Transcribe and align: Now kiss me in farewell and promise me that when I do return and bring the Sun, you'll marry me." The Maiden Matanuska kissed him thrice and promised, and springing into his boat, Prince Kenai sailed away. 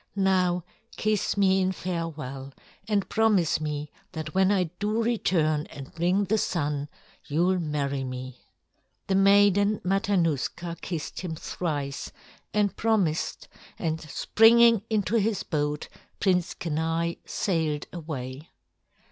Now 0.15 0.63
kiss 0.97 1.37
me 1.37 1.61
in 1.61 1.73
farewell 1.73 2.53
and 2.87 3.07
promise 3.07 3.61
me 3.61 3.91
that 4.13 4.33
when 4.33 4.51
I 4.51 4.71
do 4.79 5.03
return 5.03 5.67
and 5.67 5.93
bring 5.93 6.23
the 6.25 6.39
Sun, 6.39 6.89
you'll 7.25 7.59
marry 7.59 8.03
me." 8.03 8.39
The 9.05 9.13
Maiden 9.13 9.79
Matanuska 9.83 10.77
kissed 10.81 11.19
him 11.19 11.35
thrice 11.35 12.11
and 12.51 12.75
promised, 12.75 13.47
and 13.77 14.01
springing 14.01 14.81
into 14.89 15.17
his 15.17 15.43
boat, 15.43 15.87
Prince 16.19 16.55
Kenai 16.55 17.17
sailed 17.27 17.85
away. 17.93 18.49